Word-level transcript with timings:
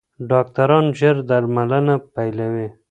ډاکټران 0.29 0.85
ژر 0.99 1.15
درملنه 1.29 1.95
پیلوي. 2.15 2.67